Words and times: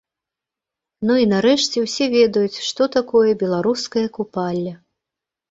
Ну, 1.09 1.17
і 1.23 1.27
нарэшце, 1.33 1.83
усе 1.87 2.07
ведаюць, 2.17 2.57
што 2.69 2.83
такое 2.97 3.31
беларускае 3.45 4.05
купалле. 4.19 4.73